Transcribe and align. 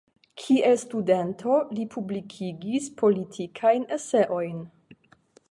Kiel 0.43 0.77
studento 0.83 1.57
li 1.79 1.85
publikigis 1.97 2.89
politikajn 3.03 3.87
eseojn. 4.01 4.59